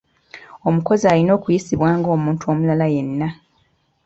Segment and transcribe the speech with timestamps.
[0.67, 3.27] Omukozi alina okuyisibwa bg’omuntu omulala yenna.